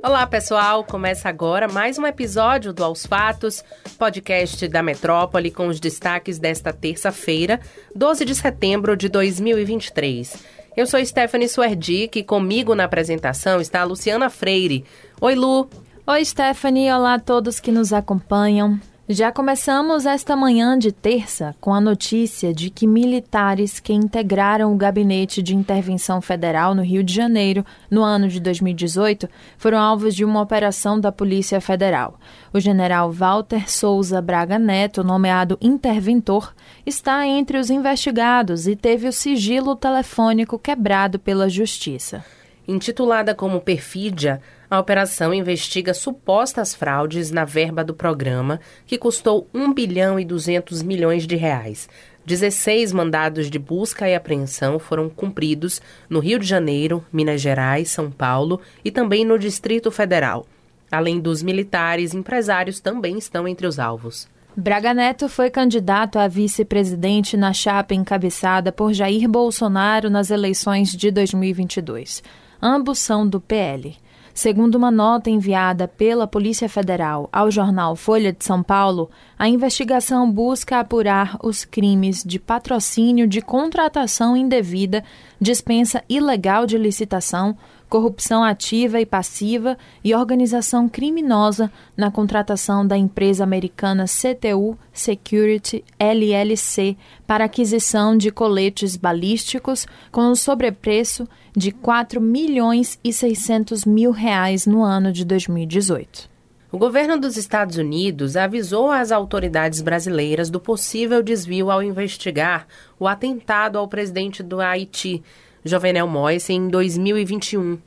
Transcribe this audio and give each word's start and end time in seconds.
Olá, 0.00 0.24
pessoal! 0.28 0.84
Começa 0.84 1.28
agora 1.28 1.66
mais 1.66 1.98
um 1.98 2.06
episódio 2.06 2.72
do 2.72 2.84
Aos 2.84 3.04
Fatos, 3.04 3.64
podcast 3.98 4.68
da 4.68 4.80
Metrópole 4.80 5.50
com 5.50 5.66
os 5.66 5.80
destaques 5.80 6.38
desta 6.38 6.72
terça-feira, 6.72 7.58
12 7.96 8.24
de 8.24 8.34
setembro 8.34 8.96
de 8.96 9.08
2023. 9.08 10.36
Eu 10.76 10.86
sou 10.86 11.04
Stephanie 11.04 11.48
Suerdic 11.48 12.20
e 12.20 12.22
comigo 12.22 12.76
na 12.76 12.84
apresentação 12.84 13.60
está 13.60 13.80
a 13.80 13.84
Luciana 13.84 14.30
Freire. 14.30 14.84
Oi, 15.20 15.34
Lu! 15.34 15.68
Oi, 16.06 16.24
Stephanie! 16.24 16.92
Olá 16.92 17.14
a 17.14 17.20
todos 17.20 17.58
que 17.58 17.72
nos 17.72 17.92
acompanham. 17.92 18.80
Já 19.10 19.32
começamos 19.32 20.04
esta 20.04 20.36
manhã 20.36 20.78
de 20.78 20.92
terça 20.92 21.56
com 21.62 21.72
a 21.72 21.80
notícia 21.80 22.52
de 22.52 22.68
que 22.68 22.86
militares 22.86 23.80
que 23.80 23.94
integraram 23.94 24.70
o 24.70 24.76
Gabinete 24.76 25.42
de 25.42 25.56
Intervenção 25.56 26.20
Federal 26.20 26.74
no 26.74 26.82
Rio 26.82 27.02
de 27.02 27.14
Janeiro 27.14 27.64
no 27.90 28.02
ano 28.02 28.28
de 28.28 28.38
2018 28.38 29.26
foram 29.56 29.78
alvos 29.78 30.14
de 30.14 30.26
uma 30.26 30.42
operação 30.42 31.00
da 31.00 31.10
Polícia 31.10 31.58
Federal. 31.58 32.20
O 32.52 32.60
general 32.60 33.10
Walter 33.10 33.66
Souza 33.66 34.20
Braga 34.20 34.58
Neto, 34.58 35.02
nomeado 35.02 35.56
interventor, 35.58 36.54
está 36.84 37.26
entre 37.26 37.56
os 37.56 37.70
investigados 37.70 38.66
e 38.66 38.76
teve 38.76 39.08
o 39.08 39.12
sigilo 39.12 39.74
telefônico 39.74 40.58
quebrado 40.58 41.18
pela 41.18 41.48
Justiça. 41.48 42.22
Intitulada 42.70 43.34
como 43.34 43.62
Perfídia, 43.62 44.42
a 44.68 44.78
operação 44.78 45.32
investiga 45.32 45.94
supostas 45.94 46.74
fraudes 46.74 47.30
na 47.30 47.46
verba 47.46 47.82
do 47.82 47.94
programa, 47.94 48.60
que 48.86 48.98
custou 48.98 49.48
1 49.54 49.72
bilhão 49.72 50.20
e 50.20 50.24
200 50.26 50.82
milhões 50.82 51.26
de 51.26 51.34
reais. 51.34 51.88
16 52.26 52.92
mandados 52.92 53.48
de 53.48 53.58
busca 53.58 54.06
e 54.06 54.14
apreensão 54.14 54.78
foram 54.78 55.08
cumpridos 55.08 55.80
no 56.10 56.18
Rio 56.18 56.38
de 56.38 56.46
Janeiro, 56.46 57.02
Minas 57.10 57.40
Gerais, 57.40 57.88
São 57.88 58.10
Paulo 58.10 58.60
e 58.84 58.90
também 58.90 59.24
no 59.24 59.38
Distrito 59.38 59.90
Federal. 59.90 60.46
Além 60.92 61.20
dos 61.20 61.42
militares, 61.42 62.12
empresários 62.12 62.80
também 62.80 63.16
estão 63.16 63.48
entre 63.48 63.66
os 63.66 63.78
alvos. 63.78 64.28
Braga 64.54 64.92
Neto 64.92 65.26
foi 65.26 65.48
candidato 65.48 66.18
a 66.18 66.28
vice-presidente 66.28 67.34
na 67.34 67.54
chapa 67.54 67.94
encabeçada 67.94 68.70
por 68.70 68.92
Jair 68.92 69.26
Bolsonaro 69.26 70.10
nas 70.10 70.30
eleições 70.30 70.92
de 70.92 71.10
2022. 71.10 72.22
Ambos 72.60 72.98
são 72.98 73.26
do 73.26 73.40
PL. 73.40 73.96
Segundo 74.34 74.76
uma 74.76 74.90
nota 74.90 75.28
enviada 75.28 75.88
pela 75.88 76.26
Polícia 76.26 76.68
Federal 76.68 77.28
ao 77.32 77.50
jornal 77.50 77.96
Folha 77.96 78.32
de 78.32 78.44
São 78.44 78.62
Paulo, 78.62 79.10
a 79.36 79.48
investigação 79.48 80.30
busca 80.30 80.78
apurar 80.78 81.36
os 81.42 81.64
crimes 81.64 82.22
de 82.22 82.38
patrocínio 82.38 83.26
de 83.26 83.40
contratação 83.40 84.36
indevida, 84.36 85.02
dispensa 85.40 86.04
ilegal 86.08 86.66
de 86.66 86.78
licitação, 86.78 87.56
corrupção 87.88 88.44
ativa 88.44 89.00
e 89.00 89.06
passiva 89.06 89.76
e 90.04 90.14
organização 90.14 90.88
criminosa 90.88 91.70
na 91.96 92.10
contratação 92.10 92.86
da 92.86 92.96
empresa 92.96 93.42
americana 93.42 94.04
CTU 94.04 94.78
Security 94.92 95.84
LLC 95.98 96.96
para 97.26 97.44
aquisição 97.44 98.16
de 98.16 98.30
coletes 98.30 98.96
balísticos 98.96 99.86
com 100.12 100.30
o 100.30 100.36
sobrepreço 100.36 101.26
de 101.56 101.72
4 101.72 102.20
milhões 102.20 102.98
e 103.02 103.12
600 103.12 103.84
mil 103.84 104.10
reais 104.10 104.66
no 104.66 104.82
ano 104.82 105.12
de 105.12 105.24
2018. 105.24 106.28
O 106.70 106.76
governo 106.76 107.18
dos 107.18 107.38
Estados 107.38 107.78
Unidos 107.78 108.36
avisou 108.36 108.90
às 108.90 109.10
autoridades 109.10 109.80
brasileiras 109.80 110.50
do 110.50 110.60
possível 110.60 111.22
desvio 111.22 111.70
ao 111.70 111.82
investigar 111.82 112.66
o 113.00 113.08
atentado 113.08 113.78
ao 113.78 113.88
presidente 113.88 114.42
do 114.42 114.60
Haiti, 114.60 115.22
Jovenel 115.64 116.06
Moise, 116.06 116.52
em 116.52 116.68
2021. 116.68 117.78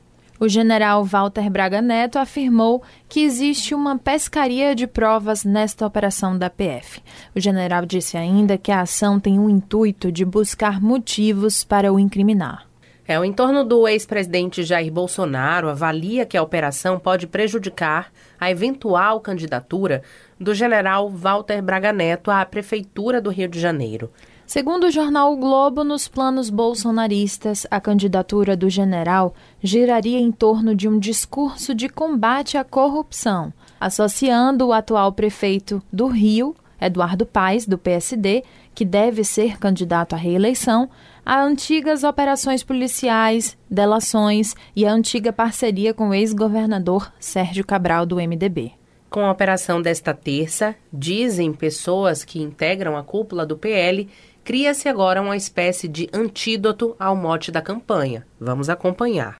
O 0.42 0.48
general 0.48 1.04
Walter 1.04 1.48
Braga 1.48 1.80
Neto 1.80 2.18
afirmou 2.18 2.82
que 3.08 3.20
existe 3.20 3.76
uma 3.76 3.96
pescaria 3.96 4.74
de 4.74 4.88
provas 4.88 5.44
nesta 5.44 5.86
operação 5.86 6.36
da 6.36 6.50
PF. 6.50 7.00
O 7.32 7.38
general 7.38 7.86
disse 7.86 8.16
ainda 8.16 8.58
que 8.58 8.72
a 8.72 8.80
ação 8.80 9.20
tem 9.20 9.38
o 9.38 9.48
intuito 9.48 10.10
de 10.10 10.24
buscar 10.24 10.80
motivos 10.80 11.62
para 11.62 11.92
o 11.92 11.98
incriminar. 12.00 12.66
É, 13.06 13.18
o 13.20 13.24
entorno 13.24 13.64
do 13.64 13.86
ex-presidente 13.86 14.62
Jair 14.62 14.92
Bolsonaro 14.92 15.68
avalia 15.68 16.24
que 16.24 16.36
a 16.36 16.42
operação 16.42 16.98
pode 16.98 17.26
prejudicar 17.26 18.12
a 18.40 18.50
eventual 18.50 19.20
candidatura 19.20 20.02
do 20.40 20.54
general 20.54 21.08
Walter 21.08 21.60
Braga 21.60 21.92
Neto 21.92 22.30
à 22.30 22.44
Prefeitura 22.44 23.20
do 23.20 23.30
Rio 23.30 23.48
de 23.48 23.60
Janeiro. 23.60 24.10
Segundo 24.52 24.88
o 24.88 24.90
jornal 24.90 25.32
o 25.32 25.36
Globo, 25.38 25.82
nos 25.82 26.06
planos 26.06 26.50
bolsonaristas, 26.50 27.66
a 27.70 27.80
candidatura 27.80 28.54
do 28.54 28.68
general 28.68 29.34
giraria 29.62 30.18
em 30.18 30.30
torno 30.30 30.74
de 30.74 30.86
um 30.86 30.98
discurso 30.98 31.74
de 31.74 31.88
combate 31.88 32.58
à 32.58 32.62
corrupção, 32.62 33.50
associando 33.80 34.66
o 34.66 34.72
atual 34.74 35.10
prefeito 35.10 35.82
do 35.90 36.06
Rio, 36.06 36.54
Eduardo 36.78 37.24
Paes, 37.24 37.64
do 37.64 37.78
PSD, 37.78 38.44
que 38.74 38.84
deve 38.84 39.24
ser 39.24 39.56
candidato 39.56 40.12
à 40.12 40.18
reeleição, 40.18 40.86
a 41.24 41.42
antigas 41.42 42.04
operações 42.04 42.62
policiais, 42.62 43.56
delações 43.70 44.54
e 44.76 44.84
a 44.84 44.92
antiga 44.92 45.32
parceria 45.32 45.94
com 45.94 46.10
o 46.10 46.14
ex-governador 46.14 47.10
Sérgio 47.18 47.64
Cabral 47.64 48.04
do 48.04 48.16
MDB. 48.16 48.72
Com 49.12 49.20
a 49.20 49.30
operação 49.30 49.82
desta 49.82 50.14
terça, 50.14 50.74
dizem 50.90 51.52
pessoas 51.52 52.24
que 52.24 52.40
integram 52.40 52.96
a 52.96 53.02
cúpula 53.02 53.44
do 53.44 53.58
PL, 53.58 54.08
cria-se 54.44 54.88
agora 54.88 55.22
uma 55.22 55.36
espécie 55.36 55.88
de 55.88 56.08
antídoto 56.12 56.94
ao 56.98 57.16
mote 57.16 57.50
da 57.50 57.62
campanha. 57.62 58.26
Vamos 58.40 58.68
acompanhar. 58.68 59.36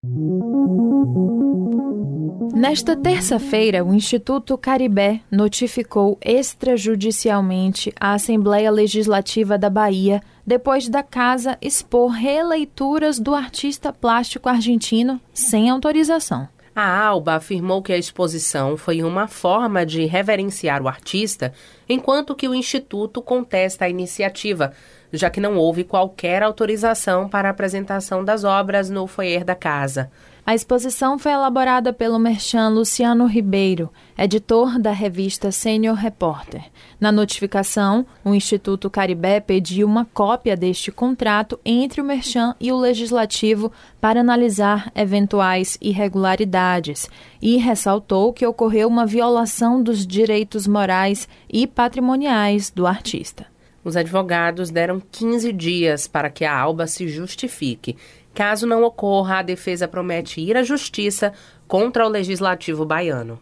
Nesta 2.54 2.94
terça-feira, 2.94 3.84
o 3.84 3.92
Instituto 3.92 4.56
Caribé 4.56 5.20
notificou 5.30 6.16
extrajudicialmente 6.24 7.92
a 7.98 8.12
Assembleia 8.14 8.70
Legislativa 8.70 9.58
da 9.58 9.68
Bahia 9.68 10.22
depois 10.46 10.88
da 10.88 11.02
casa 11.02 11.58
expor 11.60 12.10
releituras 12.10 13.18
do 13.18 13.34
artista 13.34 13.92
plástico 13.92 14.48
argentino 14.48 15.20
sem 15.32 15.70
autorização. 15.70 16.48
A 16.74 17.04
Alba 17.04 17.34
afirmou 17.34 17.82
que 17.82 17.92
a 17.92 17.98
exposição 17.98 18.78
foi 18.78 19.02
uma 19.02 19.28
forma 19.28 19.84
de 19.84 20.06
reverenciar 20.06 20.82
o 20.82 20.88
artista, 20.88 21.52
enquanto 21.86 22.34
que 22.34 22.48
o 22.48 22.54
Instituto 22.54 23.20
contesta 23.20 23.84
a 23.84 23.90
iniciativa, 23.90 24.72
já 25.12 25.28
que 25.28 25.40
não 25.40 25.56
houve 25.56 25.84
qualquer 25.84 26.42
autorização 26.42 27.28
para 27.28 27.48
a 27.48 27.50
apresentação 27.50 28.24
das 28.24 28.44
obras 28.44 28.88
no 28.88 29.06
foyer 29.06 29.44
da 29.44 29.54
casa. 29.54 30.10
A 30.44 30.56
exposição 30.56 31.20
foi 31.20 31.30
elaborada 31.30 31.92
pelo 31.92 32.18
merchan 32.18 32.68
Luciano 32.70 33.26
Ribeiro, 33.26 33.88
editor 34.18 34.76
da 34.76 34.90
revista 34.90 35.52
Senior 35.52 35.94
Reporter. 35.94 36.64
Na 36.98 37.12
notificação, 37.12 38.04
o 38.24 38.34
Instituto 38.34 38.90
Caribé 38.90 39.38
pediu 39.38 39.86
uma 39.86 40.04
cópia 40.04 40.56
deste 40.56 40.90
contrato 40.90 41.60
entre 41.64 42.00
o 42.00 42.04
merchan 42.04 42.56
e 42.58 42.72
o 42.72 42.76
legislativo 42.76 43.70
para 44.00 44.18
analisar 44.18 44.90
eventuais 44.96 45.78
irregularidades 45.80 47.08
e 47.40 47.56
ressaltou 47.56 48.32
que 48.32 48.44
ocorreu 48.44 48.88
uma 48.88 49.06
violação 49.06 49.80
dos 49.80 50.04
direitos 50.04 50.66
morais 50.66 51.28
e 51.48 51.68
patrimoniais 51.68 52.68
do 52.68 52.84
artista. 52.84 53.51
Os 53.84 53.96
advogados 53.96 54.70
deram 54.70 55.00
15 55.00 55.52
dias 55.52 56.06
para 56.06 56.30
que 56.30 56.44
a 56.44 56.56
Alba 56.56 56.86
se 56.86 57.08
justifique 57.08 57.96
Caso 58.34 58.66
não 58.66 58.82
ocorra, 58.82 59.38
a 59.38 59.42
defesa 59.42 59.86
promete 59.86 60.40
ir 60.40 60.56
à 60.56 60.62
justiça 60.62 61.32
contra 61.68 62.06
o 62.06 62.08
legislativo 62.08 62.84
baiano. 62.84 63.38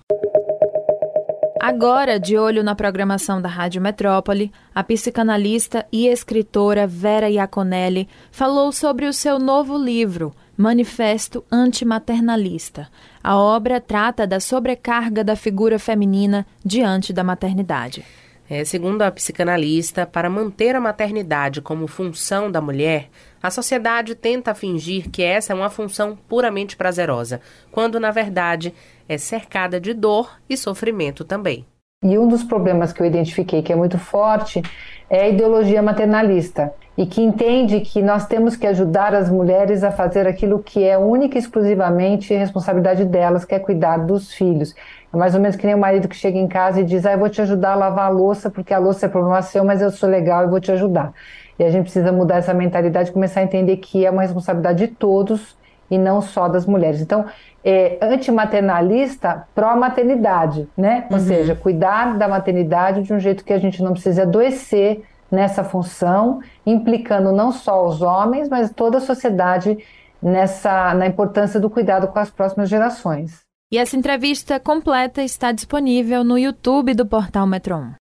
Agora, 1.61 2.19
de 2.19 2.39
olho 2.39 2.65
na 2.65 2.75
programação 2.75 3.41
da 3.41 3.49
Rádio 3.49 3.83
Metrópole, 3.83 4.51
a 4.75 4.83
psicanalista 4.83 5.87
e 5.93 6.09
escritora 6.09 6.87
Vera 6.87 7.29
Iaconelli 7.29 8.09
falou 8.33 8.73
sobre 8.73 9.07
o 9.07 9.13
seu 9.13 9.39
novo 9.39 9.77
livro, 9.77 10.33
Manifesto 10.57 11.45
Antimaternalista. 11.53 12.89
A 13.23 13.39
obra 13.39 13.81
trata 13.81 14.27
da 14.27 14.41
sobrecarga 14.41 15.23
da 15.23 15.37
figura 15.37 15.79
feminina 15.79 16.47
diante 16.65 17.13
da 17.13 17.23
maternidade. 17.23 18.05
É, 18.53 18.65
segundo 18.65 19.03
a 19.03 19.13
psicanalista, 19.13 20.05
para 20.05 20.29
manter 20.29 20.75
a 20.75 20.81
maternidade 20.81 21.63
como 21.63 21.87
função 21.87 22.51
da 22.51 22.61
mulher, 22.61 23.09
a 23.41 23.49
sociedade 23.49 24.17
tenta 24.17 24.57
fingir 24.57 25.09
que 25.09 25.23
essa 25.23 25.53
é 25.53 25.57
uma 25.57 25.71
função 25.71 26.19
puramente 26.29 26.77
prazerosa, 26.77 27.41
quando 27.71 28.01
na 28.01 28.11
verdade 28.11 28.75
é 29.09 29.17
cercada 29.17 29.81
de 29.81 29.95
dor 29.95 30.37
e 30.49 30.57
sofrimento 30.57 31.25
também. 31.25 31.65
E 32.03 32.19
um 32.19 32.27
dos 32.27 32.43
problemas 32.43 32.93
que 32.93 33.01
eu 33.01 33.07
identifiquei 33.07 33.63
que 33.63 33.73
é 33.73 33.77
muito 33.77 33.99
forte 33.99 34.61
é 35.09 35.23
a 35.23 35.29
ideologia 35.29 35.81
maternalista 35.81 36.75
e 37.01 37.07
que 37.07 37.23
entende 37.23 37.81
que 37.81 38.03
nós 38.03 38.27
temos 38.27 38.57
que 38.57 38.67
ajudar 38.67 39.15
as 39.15 39.31
mulheres 39.31 39.83
a 39.83 39.91
fazer 39.91 40.27
aquilo 40.27 40.59
que 40.59 40.85
é 40.85 40.99
única 40.99 41.39
e 41.39 41.41
exclusivamente 41.41 42.35
responsabilidade 42.35 43.07
delas, 43.07 43.43
que 43.43 43.55
é 43.55 43.59
cuidar 43.59 43.97
dos 43.97 44.35
filhos. 44.35 44.75
É 45.11 45.17
mais 45.17 45.35
ou 45.35 45.41
menos 45.41 45.57
que 45.57 45.65
nem 45.65 45.75
o 45.75 45.79
marido 45.79 46.07
que 46.07 46.15
chega 46.15 46.37
em 46.37 46.47
casa 46.47 46.83
e 46.83 46.85
diz: 46.85 47.07
ah, 47.07 47.13
eu 47.13 47.19
vou 47.19 47.31
te 47.31 47.41
ajudar 47.41 47.73
a 47.73 47.75
lavar 47.75 48.05
a 48.05 48.09
louça, 48.11 48.51
porque 48.51 48.75
a 48.75 48.79
louça 48.79 49.07
é 49.07 49.09
problema 49.09 49.41
seu, 49.41 49.65
mas 49.65 49.81
eu 49.81 49.91
sou 49.91 50.11
legal 50.11 50.45
e 50.45 50.49
vou 50.49 50.61
te 50.61 50.71
ajudar. 50.73 51.15
E 51.59 51.65
a 51.65 51.71
gente 51.71 51.85
precisa 51.85 52.13
mudar 52.13 52.37
essa 52.37 52.53
mentalidade, 52.53 53.13
começar 53.13 53.41
a 53.41 53.45
entender 53.45 53.79
que 53.79 54.05
é 54.05 54.11
uma 54.11 54.21
responsabilidade 54.21 54.87
de 54.87 54.93
todos 54.93 55.57
e 55.91 55.97
não 55.97 56.21
só 56.21 56.49
das 56.49 56.67
mulheres. 56.67 57.01
Então, 57.01 57.25
é, 57.65 57.97
antimaternalista 58.03 59.47
pró-maternidade, 59.55 60.69
né? 60.77 61.07
Ou 61.09 61.17
uhum. 61.17 61.23
seja, 61.25 61.55
cuidar 61.55 62.19
da 62.19 62.29
maternidade 62.29 63.03
de 63.05 63.15
um 63.15 63.19
jeito 63.19 63.43
que 63.43 63.55
a 63.55 63.59
gente 63.59 63.83
não 63.83 63.93
precise 63.93 64.21
adoecer 64.21 65.03
nessa 65.31 65.63
função, 65.63 66.41
implicando 66.67 67.33
não 67.33 67.53
só 67.53 67.87
os 67.87 68.03
homens, 68.03 68.49
mas 68.49 68.73
toda 68.73 68.99
a 68.99 69.01
sociedade 69.01 69.79
nessa 70.23 70.93
na 70.95 71.07
importância 71.07 71.59
do 71.61 71.71
cuidado 71.71 72.09
com 72.09 72.19
as 72.19 72.31
próximas 72.31 72.69
gerações. 72.69 73.41
E 73.73 73.79
essa 73.79 73.97
entrevista 73.97 74.59
completa 74.59 75.23
está 75.23 75.53
disponível 75.53 76.25
no 76.25 76.37
YouTube 76.37 76.93
do 76.93 77.07
portal 77.07 77.47
Metro 77.47 77.77
1. 77.77 77.95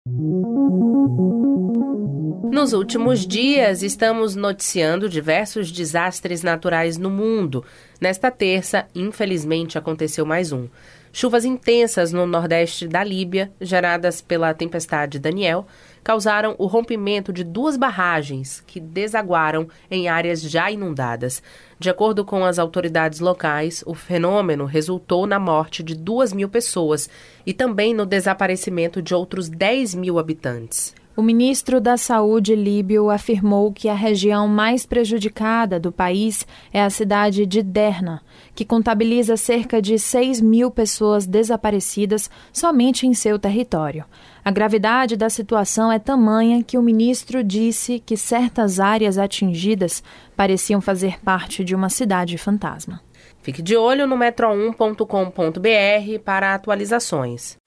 Nos 2.52 2.74
últimos 2.74 3.28
dias, 3.28 3.84
estamos 3.84 4.36
noticiando 4.36 5.08
diversos 5.08 5.72
desastres 5.72 6.42
naturais 6.42 6.98
no 6.98 7.10
mundo. 7.10 7.64
Nesta 8.02 8.32
terça, 8.32 8.88
infelizmente, 8.96 9.78
aconteceu 9.78 10.26
mais 10.26 10.52
um. 10.52 10.68
Chuvas 11.14 11.46
intensas 11.46 12.12
no 12.12 12.26
nordeste 12.26 12.88
da 12.88 13.04
Líbia, 13.04 13.52
geradas 13.62 14.22
pela 14.22 14.54
tempestade 14.54 15.20
Daniel, 15.20 15.68
causaram 16.10 16.56
o 16.58 16.66
rompimento 16.66 17.32
de 17.32 17.44
duas 17.44 17.78
barragens 17.78 18.64
que 18.66 18.80
desaguaram 18.80 19.68
em 19.92 20.10
áreas 20.10 20.42
já 20.42 20.72
inundadas. 20.72 21.44
De 21.78 21.88
acordo 21.88 22.26
com 22.26 22.44
as 22.44 22.58
autoridades 22.58 23.20
locais, 23.20 23.84
o 23.86 23.94
fenômeno 23.94 24.66
resultou 24.66 25.28
na 25.28 25.38
morte 25.38 25.84
de 25.84 25.94
duas 25.94 26.34
mil 26.34 26.50
pessoas 26.50 27.08
e 27.46 27.54
também 27.54 27.94
no 27.94 28.08
desaparecimento 28.08 29.04
de 29.04 29.14
outros 29.14 29.50
10 29.50 29.94
mil 29.94 30.18
habitantes. 30.18 30.96
O 31.20 31.22
ministro 31.22 31.82
da 31.82 31.98
Saúde 31.98 32.56
líbio 32.56 33.10
afirmou 33.10 33.74
que 33.74 33.90
a 33.90 33.94
região 33.94 34.48
mais 34.48 34.86
prejudicada 34.86 35.78
do 35.78 35.92
país 35.92 36.48
é 36.72 36.82
a 36.82 36.90
cidade 36.90 37.46
de 37.46 37.62
Derna, 37.62 38.22
que 38.56 38.64
contabiliza 38.64 39.36
cerca 39.36 39.82
de 39.82 40.00
6 40.00 40.40
mil 40.40 40.72
pessoas 40.72 41.28
desaparecidas 41.28 42.32
somente 42.54 43.06
em 43.06 43.14
seu 43.14 43.38
território. 43.38 44.06
A 44.46 44.50
gravidade 44.50 45.18
da 45.18 45.30
situação 45.30 45.92
é 45.92 46.00
tamanha 46.00 46.64
que 46.64 46.78
o 46.78 46.82
ministro 46.82 47.44
disse 47.44 48.00
que 48.00 48.16
certas 48.16 48.80
áreas 48.80 49.18
atingidas 49.18 50.02
pareciam 50.38 50.80
fazer 50.80 51.20
parte 51.20 51.66
de 51.66 51.76
uma 51.76 51.90
cidade 51.90 52.38
fantasma. 52.38 53.02
Fique 53.42 53.62
de 53.62 53.76
olho 53.76 54.08
no 54.08 54.16
metro1.com.br 54.16 56.24
para 56.24 56.56
atualizações. 56.56 57.58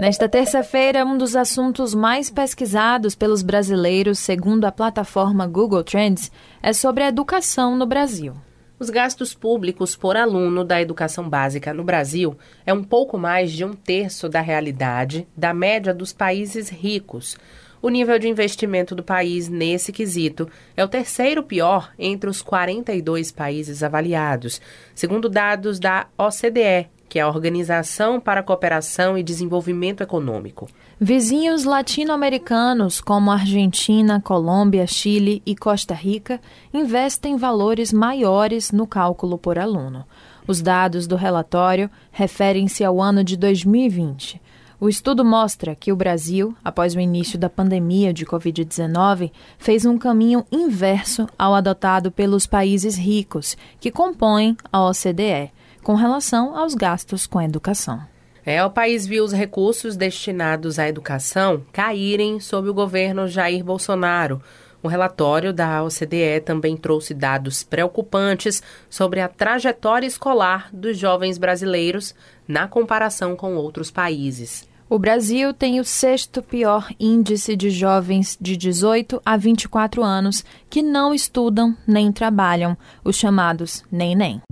Nesta 0.00 0.26
terça-feira, 0.26 1.04
um 1.04 1.18
dos 1.18 1.36
assuntos 1.36 1.94
mais 1.94 2.30
pesquisados 2.30 3.14
pelos 3.14 3.42
brasileiros, 3.42 4.18
segundo 4.18 4.64
a 4.64 4.72
plataforma 4.72 5.46
Google 5.46 5.84
Trends, 5.84 6.32
é 6.62 6.72
sobre 6.72 7.02
a 7.02 7.08
educação 7.08 7.76
no 7.76 7.84
Brasil. 7.84 8.32
Os 8.78 8.88
gastos 8.88 9.34
públicos 9.34 9.94
por 9.94 10.16
aluno 10.16 10.64
da 10.64 10.80
educação 10.80 11.28
básica 11.28 11.74
no 11.74 11.84
Brasil 11.84 12.34
é 12.64 12.72
um 12.72 12.82
pouco 12.82 13.18
mais 13.18 13.52
de 13.52 13.62
um 13.62 13.74
terço 13.74 14.26
da 14.26 14.40
realidade 14.40 15.28
da 15.36 15.52
média 15.52 15.92
dos 15.92 16.14
países 16.14 16.70
ricos. 16.70 17.36
O 17.82 17.90
nível 17.90 18.18
de 18.18 18.26
investimento 18.26 18.94
do 18.94 19.02
país 19.02 19.50
nesse 19.50 19.92
quesito 19.92 20.48
é 20.74 20.82
o 20.82 20.88
terceiro 20.88 21.42
pior 21.42 21.92
entre 21.98 22.30
os 22.30 22.40
42 22.40 23.32
países 23.32 23.82
avaliados, 23.82 24.62
segundo 24.94 25.28
dados 25.28 25.78
da 25.78 26.06
OCDE, 26.16 26.88
que 27.10 27.18
é 27.18 27.22
a 27.22 27.28
Organização 27.28 28.20
para 28.20 28.38
a 28.38 28.42
Cooperação 28.42 29.18
e 29.18 29.22
Desenvolvimento 29.22 30.00
Econômico. 30.00 30.68
Vizinhos 30.98 31.64
latino-americanos 31.64 33.00
como 33.00 33.32
Argentina, 33.32 34.20
Colômbia, 34.20 34.86
Chile 34.86 35.42
e 35.44 35.56
Costa 35.56 35.92
Rica 35.92 36.40
investem 36.72 37.36
valores 37.36 37.92
maiores 37.92 38.70
no 38.70 38.86
cálculo 38.86 39.36
por 39.36 39.58
aluno. 39.58 40.06
Os 40.46 40.62
dados 40.62 41.08
do 41.08 41.16
relatório 41.16 41.90
referem-se 42.12 42.84
ao 42.84 43.02
ano 43.02 43.24
de 43.24 43.36
2020. 43.36 44.40
O 44.78 44.88
estudo 44.88 45.24
mostra 45.24 45.74
que 45.74 45.92
o 45.92 45.96
Brasil, 45.96 46.54
após 46.64 46.94
o 46.94 47.00
início 47.00 47.36
da 47.36 47.50
pandemia 47.50 48.14
de 48.14 48.24
Covid-19, 48.24 49.32
fez 49.58 49.84
um 49.84 49.98
caminho 49.98 50.44
inverso 50.50 51.26
ao 51.36 51.56
adotado 51.56 52.12
pelos 52.12 52.46
países 52.46 52.96
ricos, 52.96 53.56
que 53.80 53.90
compõem 53.90 54.56
a 54.72 54.88
OCDE 54.88 55.50
com 55.82 55.94
relação 55.94 56.56
aos 56.56 56.74
gastos 56.74 57.26
com 57.26 57.38
a 57.38 57.44
educação. 57.44 58.00
É, 58.44 58.64
o 58.64 58.70
país 58.70 59.06
viu 59.06 59.24
os 59.24 59.32
recursos 59.32 59.96
destinados 59.96 60.78
à 60.78 60.88
educação 60.88 61.62
caírem 61.72 62.40
sob 62.40 62.68
o 62.68 62.74
governo 62.74 63.28
Jair 63.28 63.62
Bolsonaro. 63.62 64.42
O 64.82 64.88
relatório 64.88 65.52
da 65.52 65.82
OCDE 65.82 66.40
também 66.42 66.76
trouxe 66.76 67.12
dados 67.12 67.62
preocupantes 67.62 68.62
sobre 68.88 69.20
a 69.20 69.28
trajetória 69.28 70.06
escolar 70.06 70.70
dos 70.72 70.96
jovens 70.96 71.36
brasileiros 71.36 72.14
na 72.48 72.66
comparação 72.66 73.36
com 73.36 73.56
outros 73.56 73.90
países. 73.90 74.69
O 74.90 74.98
Brasil 74.98 75.54
tem 75.54 75.78
o 75.78 75.84
sexto 75.84 76.42
pior 76.42 76.88
índice 76.98 77.54
de 77.54 77.70
jovens 77.70 78.36
de 78.40 78.56
18 78.56 79.22
a 79.24 79.36
24 79.36 80.02
anos 80.02 80.44
que 80.68 80.82
não 80.82 81.14
estudam 81.14 81.76
nem 81.86 82.10
trabalham, 82.10 82.76
os 83.04 83.14
chamados 83.14 83.84
nem-nem. 83.88 84.42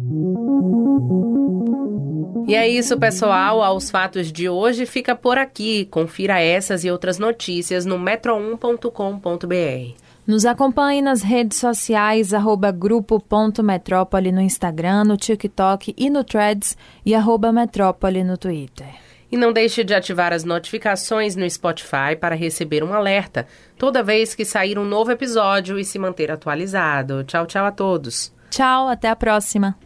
E 2.46 2.55
é 2.55 2.69
isso, 2.69 2.96
pessoal. 2.96 3.64
Aos 3.64 3.90
fatos 3.90 4.31
de 4.31 4.49
hoje 4.49 4.87
fica 4.87 5.17
por 5.17 5.37
aqui. 5.37 5.87
Confira 5.87 6.38
essas 6.40 6.85
e 6.85 6.90
outras 6.90 7.19
notícias 7.19 7.85
no 7.85 7.99
metro1.com.br. 7.99 9.96
Nos 10.25 10.46
acompanhe 10.46 11.02
nas 11.02 11.20
redes 11.20 11.58
sociais, 11.58 12.32
arroba 12.32 12.70
grupo.metrópole 12.70 14.31
no 14.31 14.40
Instagram, 14.40 15.02
no 15.02 15.17
TikTok 15.17 15.93
e 15.96 16.08
no 16.08 16.23
Threads 16.23 16.76
e 17.05 17.12
arroba 17.12 17.50
metrópole 17.50 18.23
no 18.23 18.38
Twitter. 18.38 19.08
E 19.31 19.37
não 19.37 19.53
deixe 19.53 19.85
de 19.85 19.95
ativar 19.95 20.33
as 20.33 20.45
notificações 20.45 21.37
no 21.37 21.49
Spotify 21.49 22.17
para 22.19 22.35
receber 22.35 22.83
um 22.83 22.95
alerta 22.95 23.47
toda 23.77 24.03
vez 24.03 24.35
que 24.35 24.45
sair 24.45 24.79
um 24.79 24.85
novo 24.85 25.11
episódio 25.11 25.79
e 25.79 25.85
se 25.85 25.99
manter 25.99 26.31
atualizado. 26.31 27.25
Tchau, 27.25 27.47
tchau 27.47 27.65
a 27.65 27.71
todos. 27.71 28.33
Tchau, 28.51 28.89
até 28.89 29.09
a 29.09 29.17
próxima. 29.17 29.77